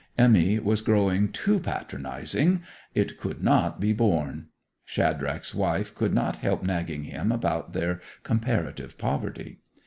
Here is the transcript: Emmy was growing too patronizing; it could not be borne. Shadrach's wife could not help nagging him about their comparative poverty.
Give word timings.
Emmy 0.17 0.57
was 0.57 0.81
growing 0.81 1.31
too 1.31 1.59
patronizing; 1.59 2.63
it 2.95 3.19
could 3.19 3.43
not 3.43 3.79
be 3.79 3.93
borne. 3.93 4.47
Shadrach's 4.83 5.53
wife 5.53 5.93
could 5.93 6.11
not 6.11 6.37
help 6.37 6.63
nagging 6.63 7.03
him 7.03 7.31
about 7.31 7.73
their 7.73 8.01
comparative 8.23 8.97
poverty. 8.97 9.59